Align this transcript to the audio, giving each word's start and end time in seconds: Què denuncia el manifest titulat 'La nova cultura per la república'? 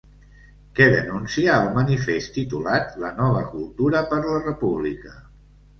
Què 0.79 0.87
denuncia 0.93 1.59
el 1.65 1.69
manifest 1.77 2.33
titulat 2.41 2.99
'La 3.05 3.15
nova 3.23 3.47
cultura 3.55 4.05
per 4.15 4.23
la 4.29 4.45
república'? 4.51 5.17